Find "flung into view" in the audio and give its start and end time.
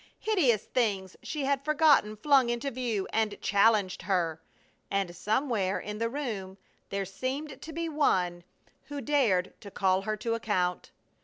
2.17-3.07